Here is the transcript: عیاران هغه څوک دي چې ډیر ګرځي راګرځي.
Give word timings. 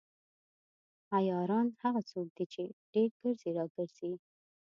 عیاران 1.15 1.67
هغه 1.81 2.01
څوک 2.11 2.27
دي 2.35 2.45
چې 2.53 2.63
ډیر 2.93 3.09
ګرځي 3.19 3.49
راګرځي. 3.57 4.11